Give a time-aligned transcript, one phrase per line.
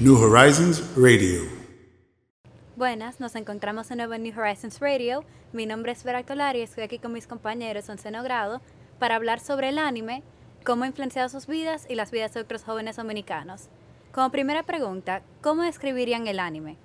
[0.00, 1.42] New Horizons Radio.
[2.74, 5.24] Buenas, nos encontramos de nuevo en New Horizons Radio.
[5.52, 8.60] Mi nombre es Vera Colari y estoy aquí con mis compañeros en seno grado
[8.98, 10.24] para hablar sobre el anime,
[10.64, 13.68] cómo ha influenciado sus vidas y las vidas de otros jóvenes dominicanos.
[14.10, 16.76] Como primera pregunta, ¿cómo describirían el anime?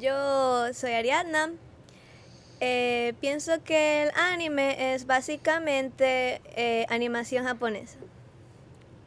[0.00, 1.52] Yo soy Ariadna.
[2.58, 7.98] Eh, pienso que el anime es básicamente eh, animación japonesa.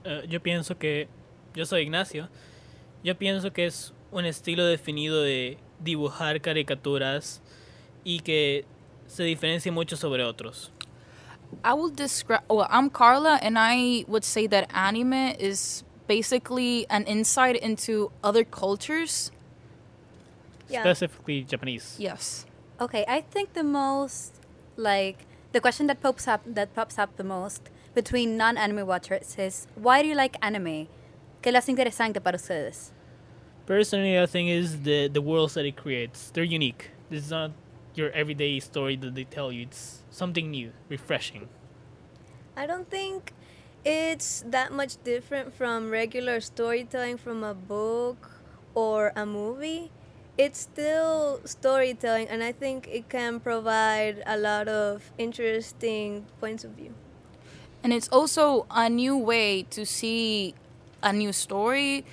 [0.06, 1.10] Uh, yo pienso que,
[1.54, 2.30] yo soy Ignacio,
[3.06, 7.40] yo pienso que es un estilo definido de dibujar caricaturas
[8.04, 8.66] y que
[9.06, 10.72] se diferencia mucho sobre otros.
[11.64, 12.42] I will describe.
[12.50, 18.44] Well, I'm Carla, and I would say that anime is basically an insight into other
[18.44, 19.32] cultures.
[20.68, 20.82] Yeah.
[20.82, 21.98] Specifically Japanese.
[22.00, 22.48] Yes.
[22.82, 24.42] Okay, I think the most
[24.78, 29.68] like the question that pops up that pops up the most between non-anime watchers is
[29.76, 30.88] why do you like anime?
[31.44, 32.95] ¿Qué hace interesante para ustedes?
[33.66, 36.30] Personally, I think is the the worlds that it creates.
[36.30, 36.92] They're unique.
[37.10, 37.52] This is not
[37.96, 39.64] your everyday story that they tell you.
[39.64, 41.50] It's something new, refreshing.
[42.56, 43.34] I don't think
[43.84, 48.32] it's that much different from regular storytelling from a book
[48.76, 49.92] or a movie.
[50.38, 56.72] It's still storytelling, and I think it can provide a lot of interesting points of
[56.72, 56.94] view.
[57.82, 60.56] And it's also a new way to see
[61.02, 62.06] a new story.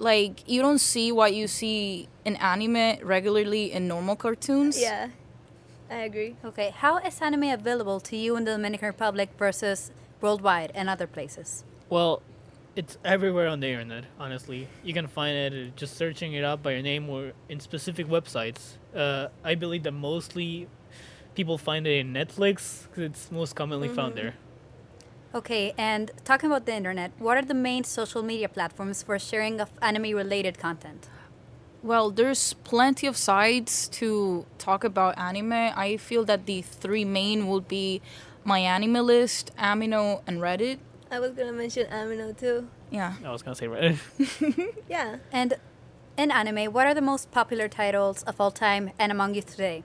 [0.00, 4.80] Like, you don't see what you see in anime regularly in normal cartoons.
[4.80, 5.10] Yeah,
[5.90, 6.36] I agree.
[6.42, 9.90] Okay, how is anime available to you in the Dominican Republic versus
[10.22, 11.64] worldwide and other places?
[11.90, 12.22] Well,
[12.76, 14.04] it's everywhere on the internet.
[14.18, 17.60] Honestly, you can find it uh, just searching it up by your name or in
[17.60, 18.78] specific websites.
[18.96, 20.66] Uh, I believe that mostly
[21.34, 24.34] people find it in Netflix because it's most commonly found there.
[25.32, 29.60] Okay, and talking about the internet, what are the main social media platforms for sharing
[29.60, 31.08] of anime related content?
[31.84, 35.52] Well, there's plenty of sites to talk about anime.
[35.52, 38.02] I feel that the three main would be
[38.44, 40.78] My Anime List, Amino, and Reddit.
[41.12, 42.68] I was gonna mention Amino too.
[42.90, 43.14] Yeah.
[43.24, 44.74] I was gonna say Reddit.
[44.88, 45.18] Yeah.
[45.30, 45.54] And
[46.18, 49.84] in anime, what are the most popular titles of all time and among you today?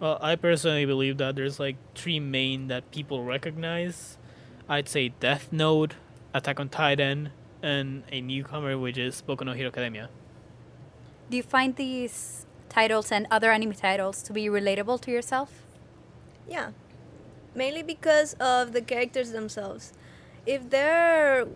[0.00, 4.18] Well, I personally believe that there's like three main that people recognize.
[4.68, 5.94] I'd say Death Note,
[6.34, 7.30] Attack on Titan,
[7.62, 10.08] and a newcomer which is Boku no Hero Academia.
[11.30, 15.62] Do you find these titles and other anime titles to be relatable to yourself?
[16.48, 16.70] Yeah.
[17.54, 19.92] Mainly because of the characters themselves.
[20.46, 21.46] If they're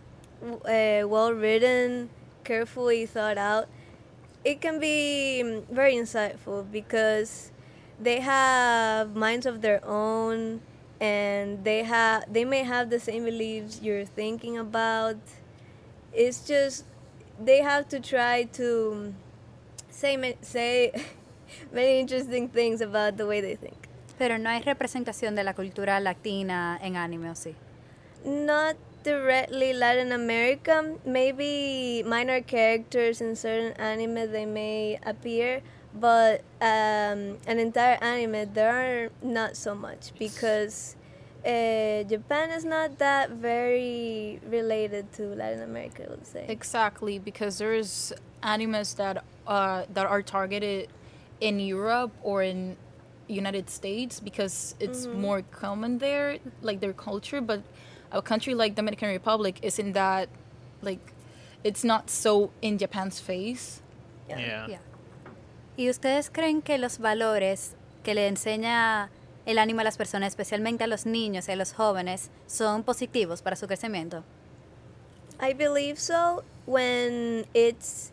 [0.41, 2.09] uh, well written,
[2.43, 3.67] carefully thought out,
[4.43, 7.51] it can be mm, very insightful because
[7.99, 10.61] they have minds of their own
[11.01, 15.17] and they have they may have the same beliefs you're thinking about.
[16.13, 16.85] It's just
[17.43, 19.13] they have to try to
[19.89, 20.93] say say
[21.73, 23.89] many interesting things about the way they think.
[24.19, 27.55] Pero no hay representación de la cultura latina en anime, ¿o sí?
[28.23, 30.95] Not directly Latin America.
[31.03, 35.63] Maybe minor characters in certain anime they may appear,
[35.93, 38.73] but um, an entire anime there
[39.05, 40.95] are not so much because
[41.45, 46.05] uh, Japan is not that very related to Latin America.
[46.05, 46.45] I would say.
[46.47, 48.13] Exactly, because there's
[48.43, 50.89] animes that uh, that are targeted
[51.39, 52.77] in Europe or in
[53.27, 57.41] United States because it's more common there, like their culture.
[57.41, 57.63] But
[58.11, 60.29] a country like Dominican Republic isn't that,
[60.81, 61.13] like,
[61.63, 63.81] it's not so in Japan's face.
[64.29, 64.67] Yeah.
[64.67, 64.77] Yeah.
[65.77, 69.09] ¿Y ustedes creen que los valores que le enseña
[69.45, 73.41] el anime a las personas, especialmente a los niños y a los jóvenes, son positivos
[73.41, 74.23] para su crecimiento?
[75.39, 78.11] I believe so when it's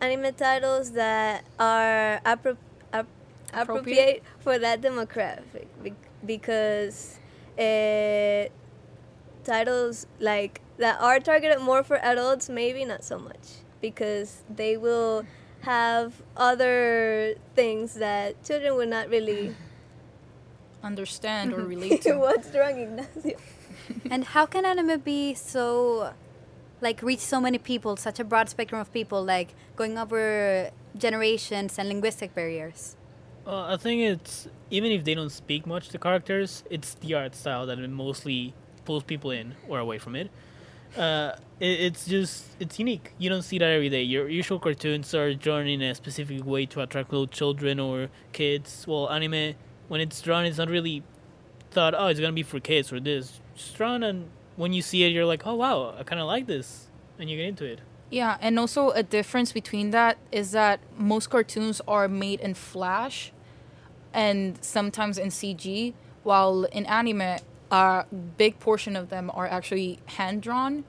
[0.00, 2.56] anime titles that are appro-
[2.92, 3.06] ap-
[3.52, 5.92] appropriate for that demographic be-
[6.24, 7.18] because
[7.58, 8.48] uh,
[9.44, 15.26] titles like that are targeted more for adults maybe not so much because they will
[15.62, 19.54] have other things that children would not really
[20.82, 22.14] Understand or relate to.
[22.18, 23.36] what's wrong ignacio
[24.10, 26.12] And how can anime be so
[26.80, 31.78] like reach so many people, such a broad spectrum of people, like going over generations
[31.78, 32.96] and linguistic barriers?
[33.46, 37.34] Uh, I think it's even if they don't speak much, the characters, it's the art
[37.34, 38.54] style that mostly
[38.84, 40.30] pulls people in or away from it.
[40.96, 43.12] Uh, it, it's just it's unique.
[43.18, 44.02] You don't see that every day.
[44.02, 48.84] Your usual cartoons are drawn in a specific way to attract little children or kids.
[48.88, 49.54] Well, anime
[49.88, 51.02] when it's drawn, it's not really
[51.70, 51.94] thought.
[51.96, 53.40] Oh, it's gonna be for kids or this.
[53.54, 56.46] It's drawn, and when you see it, you're like, oh wow, I kind of like
[56.46, 56.88] this,
[57.18, 57.80] and you get into it.
[58.10, 63.32] Yeah, and also a difference between that is that most cartoons are made in Flash
[64.12, 65.94] and sometimes in CG,
[66.24, 67.38] while in anime,
[67.70, 68.04] a
[68.36, 70.84] big portion of them are actually hand drawn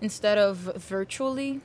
[0.00, 1.60] instead of virtually.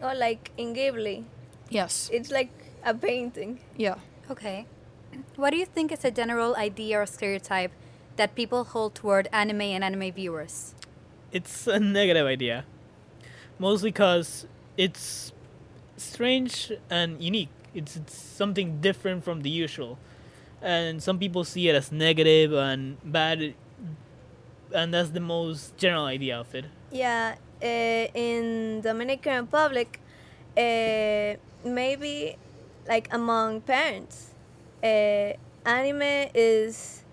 [0.00, 1.24] Or like in Ghibli,
[1.70, 2.10] Yes.
[2.12, 2.50] it's like
[2.84, 3.60] a painting.
[3.76, 3.96] Yeah.
[4.30, 4.66] Okay.
[5.36, 7.72] What do you think is a general idea or stereotype
[8.16, 10.74] that people hold toward anime and anime viewers?
[11.32, 12.64] it's a negative idea.
[13.58, 14.46] Mostly because
[14.76, 15.32] it's
[15.96, 17.48] strange and unique.
[17.74, 19.98] It's, it's something different from the usual.
[20.62, 23.54] And some people see it as negative and bad.
[24.72, 26.66] And that's the most general idea of it.
[26.90, 30.00] Yeah, uh, in Dominican Republic,
[30.56, 31.34] uh,
[31.64, 32.36] maybe
[32.88, 34.30] like among parents,
[34.82, 35.32] uh,
[35.64, 37.04] anime is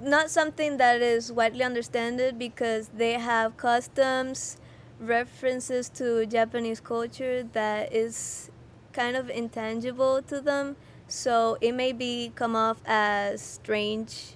[0.00, 4.56] not something that is widely understood because they have customs,
[4.98, 8.50] references to Japanese culture that is
[8.92, 10.76] kind of intangible to them.
[11.08, 14.34] So it may be come off as strange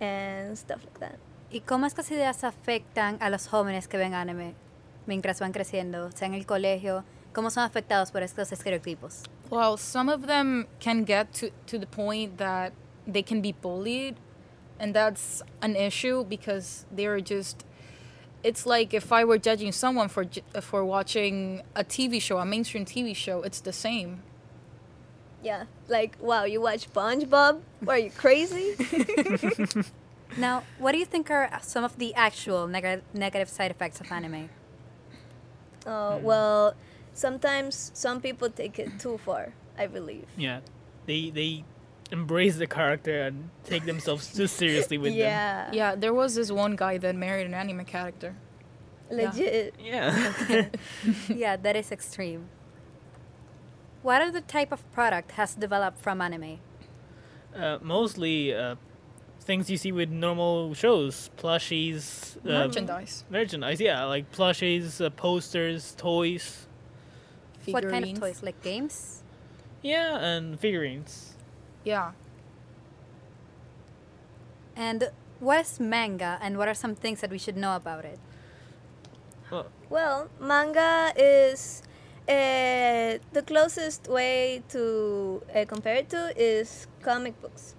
[0.00, 1.23] and stuff like that.
[1.54, 4.54] ¿Y cómo estas ideas afectan a los jóvenes que ven anime
[5.06, 7.04] mientras van creciendo, sea en el colegio?
[7.32, 9.22] ¿Cómo son afectados por estos estereotipos?
[9.50, 12.72] Well, some of them can get to, to the point that
[13.06, 14.16] they can be bullied,
[14.80, 17.64] and that's an issue because they're just.
[18.42, 20.26] It's like if I were judging someone for
[20.60, 24.24] for watching a TV show, a mainstream TV show, it's the same.
[25.40, 27.60] Yeah, like wow, you watch SpongeBob?
[27.86, 28.74] Are you crazy?
[30.36, 34.10] Now, what do you think are some of the actual neg- negative side effects of
[34.10, 34.48] anime?
[35.86, 36.74] Oh well,
[37.12, 39.52] sometimes some people take it too far.
[39.76, 40.26] I believe.
[40.36, 40.60] Yeah.
[41.06, 41.64] They, they
[42.10, 45.18] embrace the character and take themselves too seriously with them.
[45.18, 48.36] yeah, Yeah, there was this one guy that married an anime character.
[49.10, 49.74] legit.
[49.78, 50.32] Yeah.
[51.28, 52.46] yeah, that is extreme.
[54.02, 56.58] What other type of product has developed from anime?
[57.56, 58.74] uh, mostly uh,
[59.44, 63.24] things you see with normal shows, plushies, um, Merchandise.
[63.30, 63.80] merchandise.
[63.80, 66.66] Yeah, like plushies, uh, posters, toys.
[67.60, 67.84] figurines.
[67.84, 68.42] What kind of toys?
[68.42, 69.22] Like games?
[69.82, 71.34] Yeah, and figurines.
[71.84, 72.12] Yeah.
[74.76, 75.10] And
[75.40, 78.18] what is manga and what are some things that we should know about it?
[79.50, 81.82] Well, Well, manga is
[82.28, 87.74] uh, the closest way to uh, compare it to is comic books.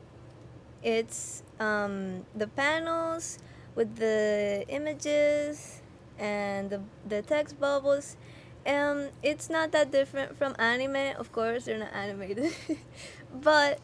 [0.84, 3.40] It's um, the panels
[3.75, 5.81] with the images
[6.18, 8.18] and the, the text bubbles.
[8.66, 11.16] Um, it's not that different from anime.
[11.18, 12.54] Of course, they're not animated,
[13.42, 13.80] but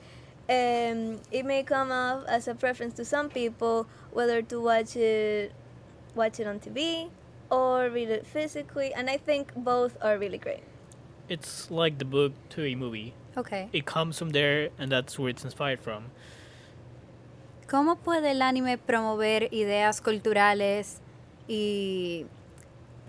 [0.50, 5.54] um, it may come off as a preference to some people whether to watch it
[6.16, 7.10] watch it on TV
[7.50, 10.64] or read it physically, and I think both are really great.
[11.30, 13.14] it's like the book to a movie.
[13.38, 13.70] Okay.
[13.72, 16.12] It comes from there, and that's where it's inspired from.
[17.72, 21.00] ¿Cómo puede el anime promover ideas culturales
[21.48, 22.26] y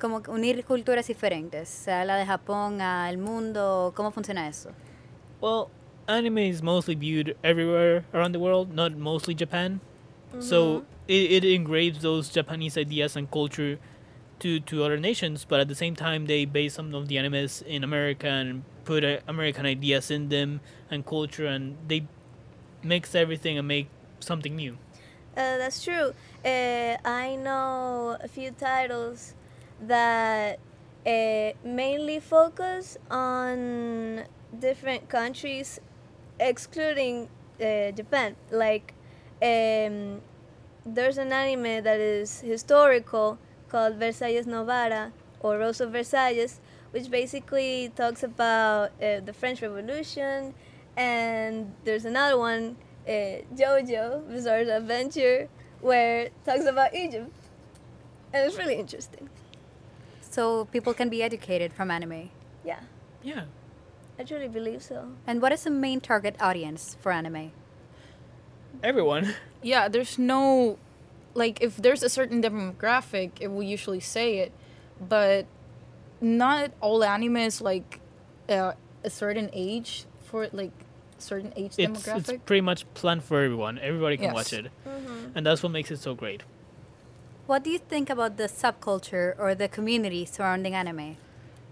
[0.01, 1.69] como unir culturas diferentes?
[1.69, 4.71] Sea la de Japón al mundo, ¿cómo funciona eso?
[5.41, 5.69] Well,
[6.07, 9.81] anime is mostly viewed everywhere around the world, not mostly Japan.
[10.39, 13.81] So it, it engraves those Japanese ideas and culture
[14.39, 17.63] to, to other nations, but at the same time, they base some of the animes
[17.67, 22.07] in America and put uh, American ideas in them and culture, and they
[22.85, 23.89] mix everything and make
[24.23, 24.79] something new.
[25.37, 26.13] Uh, that's true.
[26.45, 29.35] Uh, I know a few titles
[29.81, 30.59] that
[31.07, 34.25] uh, mainly focus on
[34.59, 35.81] different countries,
[36.39, 37.29] excluding
[37.61, 38.37] uh, Japan.
[38.51, 38.95] Like,
[39.43, 40.21] um,
[40.85, 43.39] there's an anime that is historical
[43.69, 46.61] called Versailles no Bara or Rose of Versailles,
[46.91, 50.55] which basically talks about uh, the French Revolution.
[50.97, 55.49] And there's another one, uh, JoJo Bizarre Adventure,
[55.81, 57.31] where it talks about Egypt.
[58.33, 59.29] And it's really interesting.
[60.21, 62.31] So people can be educated from anime.
[62.65, 62.81] Yeah,
[63.23, 63.45] Yeah.
[64.19, 65.09] I truly believe so.
[65.27, 67.53] And what is the main target audience for anime?
[68.83, 69.35] Everyone.
[69.65, 70.77] Yeah, there's no
[71.35, 74.51] like if there's a certain demographic, it will usually say it,
[74.99, 75.47] but
[76.21, 78.01] not all anime is like
[78.49, 78.73] uh,
[79.05, 80.73] a certain age for like
[81.23, 82.29] certain age It's demographic.
[82.29, 83.79] it's pretty much planned for everyone.
[83.79, 84.35] Everybody can Yes.
[84.35, 85.33] watch it, Mm-hmm.
[85.37, 86.43] and that's what makes it so great.
[87.47, 91.17] What do you think about the subculture or the community surrounding anime?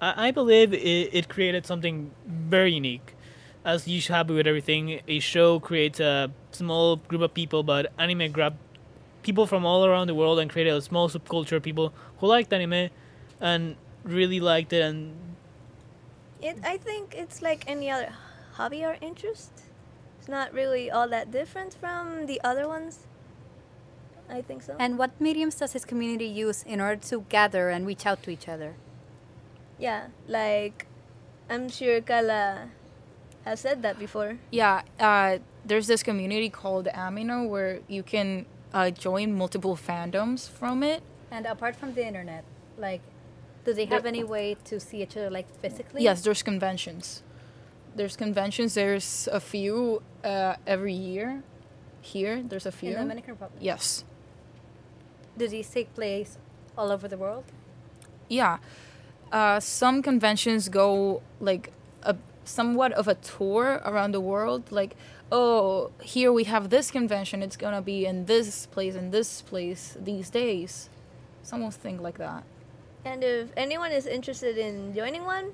[0.00, 3.14] I, I believe it, it created something very unique.
[3.64, 8.32] As usually happen with everything, a show creates a small group of people, but anime
[8.32, 8.56] grabbed
[9.22, 12.52] people from all around the world and created a small subculture of people who liked
[12.52, 12.88] anime
[13.40, 14.80] and really liked it.
[14.82, 15.14] And
[16.40, 18.08] It, I think it's like any other
[18.52, 19.52] hobby or interest.
[20.18, 23.06] It's not really all that different from the other ones.
[24.28, 24.76] I think so.
[24.78, 28.30] And what mediums does this community use in order to gather and reach out to
[28.30, 28.74] each other?
[29.78, 30.86] yeah, like
[31.48, 32.68] I'm sure Carla
[33.44, 34.36] has said that before.
[34.50, 40.82] yeah, uh, there's this community called Amino where you can uh, join multiple fandoms from
[40.82, 41.02] it.
[41.30, 42.44] And apart from the internet,
[42.76, 43.00] like,
[43.64, 46.02] do they have any way to see each other, like, physically?
[46.02, 47.22] Yes, there's conventions.
[47.94, 48.74] There's conventions.
[48.74, 51.42] There's a few uh, every year.
[52.00, 52.90] Here, there's a few.
[52.90, 53.58] In the Dominican Republic?
[53.60, 54.04] yes.
[55.36, 56.38] Do these take place
[56.76, 57.44] all over the world?
[58.28, 58.58] Yeah.
[59.32, 64.72] Uh, some conventions go like a somewhat of a tour around the world.
[64.72, 64.96] Like,
[65.30, 67.42] oh, here we have this convention.
[67.42, 70.88] It's gonna be in this place in this place these days.
[71.42, 72.44] Some thing like that.
[73.04, 75.52] And if anyone is interested in joining one,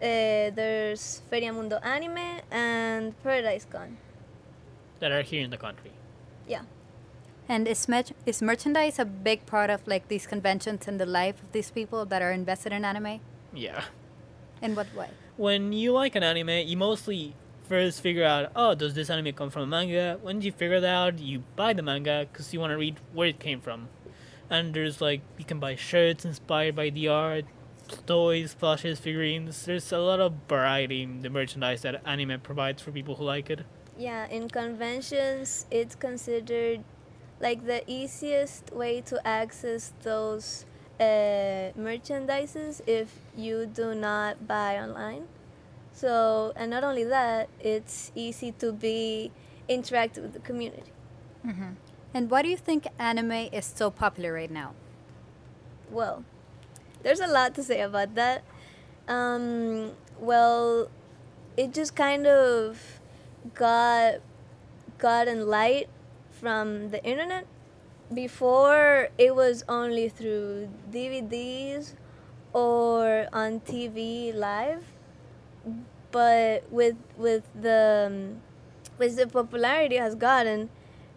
[0.00, 3.96] uh, there's Feria Mundo Anime and Paradise Con.
[5.00, 5.92] that are here in the country.
[6.46, 6.62] Yeah.
[7.48, 11.42] And is, mer- is merchandise a big part of, like, these conventions and the life
[11.42, 13.20] of these people that are invested in anime?
[13.54, 13.84] Yeah.
[14.60, 15.08] In what way?
[15.36, 17.34] When you like an anime, you mostly
[17.68, 20.18] first figure out, oh, does this anime come from a manga?
[20.20, 23.28] When you figure that out, you buy the manga because you want to read where
[23.28, 23.88] it came from.
[24.50, 27.44] And there's like, you can buy shirts inspired by the art,
[28.06, 29.64] toys, plushes, figurines.
[29.64, 33.50] There's a lot of variety in the merchandise that anime provides for people who like
[33.50, 33.60] it.
[33.96, 36.84] Yeah, in conventions, it's considered
[37.40, 40.64] like the easiest way to access those
[41.00, 45.26] uh, merchandises if you do not buy online.
[45.92, 49.32] So, and not only that, it's easy to be
[49.68, 50.92] interactive with the community.
[52.14, 54.74] And why do you think anime is so popular right now?
[55.90, 56.24] Well,
[57.02, 58.42] there's a lot to say about that.
[59.06, 60.90] Um, well,
[61.56, 63.00] it just kind of
[63.54, 64.16] got
[64.98, 65.88] gotten light
[66.30, 67.46] from the internet.
[68.12, 71.94] Before it was only through DVDs
[72.52, 74.84] or on TV live,
[76.10, 78.32] but with with the
[78.98, 80.70] with the popularity has gotten,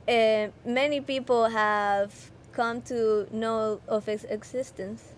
[0.08, 5.14] uh, many people have come to know of its existence.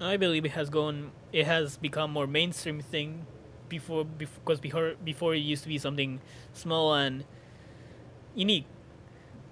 [0.00, 3.26] I believe it has gone, it has become more mainstream thing
[3.68, 6.20] before, because before, before it used to be something
[6.52, 7.24] small and
[8.34, 8.66] unique.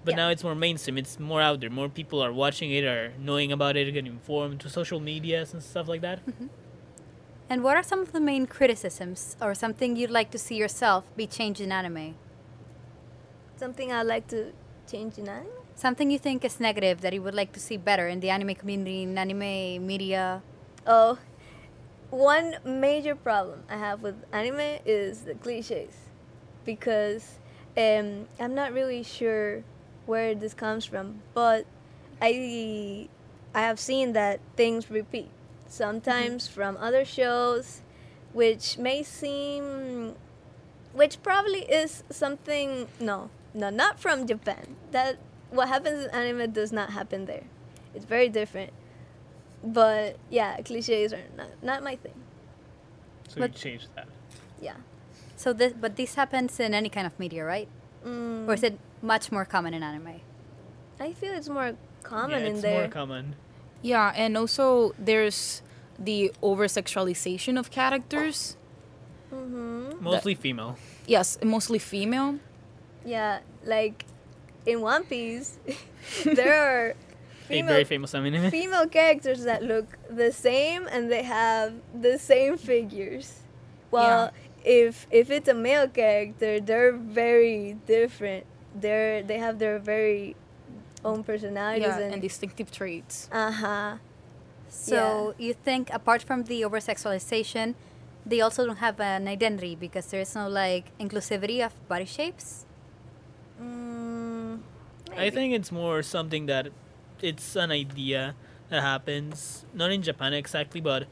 [0.03, 0.17] But Yeah.
[0.17, 0.99] now it's more mainstream.
[0.99, 1.71] It's more out there.
[1.71, 5.63] More people are watching it, are knowing about it, getting informed to social medias and
[5.63, 6.23] stuff like that.
[6.27, 6.47] Mm-hmm.
[7.49, 11.03] And what are some of the main criticisms or something you'd like to see yourself
[11.15, 12.15] be changed in anime?
[13.55, 14.51] Something I'd like to
[14.89, 15.64] change in anime.
[15.75, 18.55] Something you think is negative that you would like to see better in the anime
[18.55, 20.41] community, in anime media?
[20.87, 21.17] Oh,
[22.11, 25.93] one major problem I have with anime is the cliches,
[26.63, 27.39] because
[27.75, 29.63] um, I'm not really sure
[30.05, 31.65] where this comes from, but
[32.21, 33.09] I
[33.53, 35.29] I have seen that things repeat
[35.67, 37.81] sometimes from other shows,
[38.31, 40.15] which may seem,
[40.93, 44.77] which probably is something no no not from Japan.
[44.91, 45.17] That
[45.55, 47.43] what happens in anime does not happen there.
[47.93, 48.71] It's very different
[49.65, 52.13] but yeah, cliches are not, not my thing.
[53.27, 54.07] So But- you change that.
[54.61, 54.75] Yeah.
[55.35, 57.67] So this, but this happens in any kind of media, right?
[58.05, 60.21] Mm, Or is it much more common in anime?
[60.99, 63.35] I feel it's more common yeah, in it's more common.
[63.81, 65.61] Yeah, and also there's
[65.99, 68.55] the over sexualization of characters.
[69.33, 70.01] mm-hmm.
[70.03, 70.77] Mostly female.
[71.07, 72.39] Yes, mostly female.
[73.03, 74.05] Yeah, like
[74.65, 75.57] in One Piece,
[76.25, 76.95] there are
[77.49, 78.49] A very female, famous anime.
[78.59, 83.41] female characters that look the same and they have the same figures.
[83.91, 84.31] Well,
[84.63, 88.45] if if it's a male character, they're very different.
[88.73, 90.35] They're they have their very
[91.03, 93.29] own personalities Yeah, and, and distinctive traits.
[93.31, 93.97] uh huh.
[94.69, 97.75] So you think apart from the over sexualization,
[98.25, 102.65] they also don't have an identity because there's no like inclusivity of body shapes?
[103.61, 103.94] Mm,
[105.17, 106.69] I think it's more something that
[107.21, 108.35] it's an idea
[108.69, 109.65] that happens.
[109.73, 111.07] Not in Japan exactly, but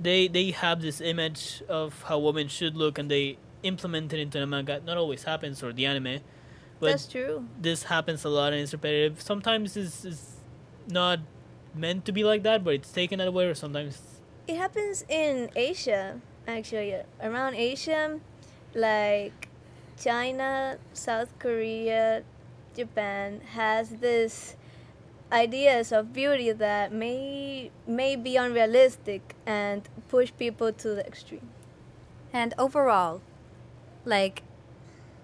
[0.00, 4.38] they they have this image of how women should look, and they implement it into
[4.38, 4.80] the manga.
[4.84, 6.20] Not always happens or the anime,
[6.80, 7.46] but That's true.
[7.60, 9.20] this happens a lot and it's repetitive.
[9.20, 10.36] Sometimes it's, it's
[10.88, 11.20] not
[11.74, 14.00] meant to be like that, but it's taken that way, or sometimes
[14.46, 16.94] It happens in Asia, actually.
[17.20, 18.20] Around Asia,
[18.74, 19.48] like
[20.00, 22.22] China, South Korea,
[22.76, 24.56] Japan has this
[25.32, 31.48] ideas of beauty that may may be unrealistic and push people to the extreme.
[32.32, 33.22] And overall,
[34.04, 34.42] like,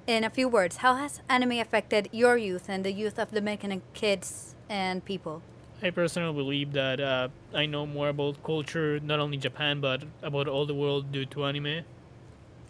[0.07, 3.83] in a few words, how has anime affected your youth and the youth of Dominican
[3.95, 5.43] kids and people?
[5.83, 10.47] I personally believe that uh, I know more about culture, not only Japan, but about
[10.49, 11.83] all the world due to anime.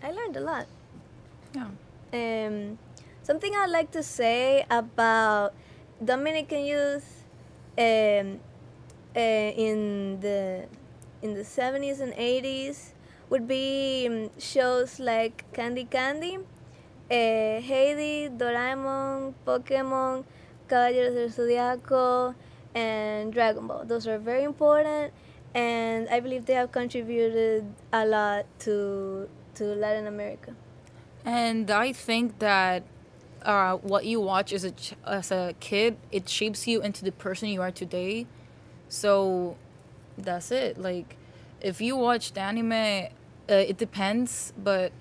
[0.02, 0.66] I learned a lot.
[1.54, 1.68] Yeah.
[2.12, 2.78] Um,
[3.22, 5.54] something I'd like to say about
[6.04, 7.24] Dominican youth
[7.78, 8.40] um,
[9.14, 10.66] uh, in the
[11.22, 12.94] in the 70s and 80s
[13.30, 20.24] would be um, shows like Candy Candy, uh, Heidi, Doraemon, Pokemon,
[20.68, 22.34] Caballeros del Zodiaco,
[22.74, 23.84] and Dragon Ball.
[23.84, 25.12] Those are very important,
[25.54, 30.54] and I believe they have contributed a lot to to Latin America.
[31.24, 32.82] And I think that
[33.44, 37.12] uh, what you watch as a ch- as a kid, it shapes you into the
[37.12, 38.26] person you are today.
[38.88, 39.56] So
[40.18, 40.78] that's it.
[40.78, 41.16] Like,
[41.60, 44.92] if you watched anime, uh, it depends, but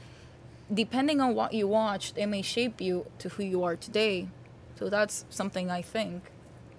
[0.74, 4.28] depending on what you watched, it may shape you to who you are today.
[4.76, 6.24] So that's something I think.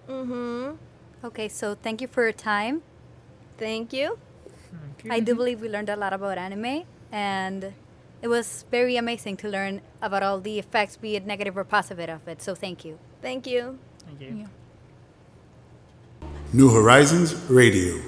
[0.08, 0.76] Mm-hmm.
[1.24, 2.82] Okay, so thank you for your time.
[3.58, 4.18] Thank you.
[5.08, 7.74] I do believe we learned a lot about anime, and
[8.22, 12.08] it was very amazing to learn about all the effects, be it negative or positive,
[12.08, 12.40] of it.
[12.40, 12.98] So thank you.
[13.20, 13.78] Thank you.
[14.06, 14.46] Thank you.
[16.22, 16.28] Yeah.
[16.52, 18.00] New Horizons Radio.